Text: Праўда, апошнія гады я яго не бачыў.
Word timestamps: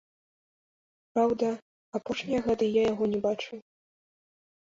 Праўда, 1.13 1.49
апошнія 1.99 2.39
гады 2.47 2.65
я 2.79 2.85
яго 2.91 3.05
не 3.13 3.19
бачыў. 3.27 3.57